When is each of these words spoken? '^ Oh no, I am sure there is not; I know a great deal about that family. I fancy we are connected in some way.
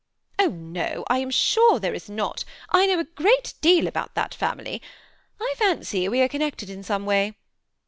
'^ 0.39 0.43
Oh 0.43 0.49
no, 0.49 1.03
I 1.09 1.19
am 1.19 1.29
sure 1.29 1.79
there 1.79 1.93
is 1.93 2.09
not; 2.09 2.43
I 2.71 2.87
know 2.87 2.97
a 2.97 3.03
great 3.03 3.53
deal 3.61 3.85
about 3.85 4.15
that 4.15 4.33
family. 4.33 4.81
I 5.39 5.53
fancy 5.59 6.09
we 6.09 6.21
are 6.23 6.27
connected 6.27 6.71
in 6.71 6.81
some 6.81 7.05
way. 7.05 7.35